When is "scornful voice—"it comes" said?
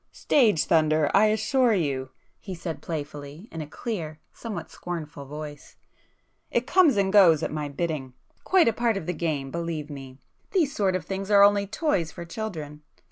4.71-6.97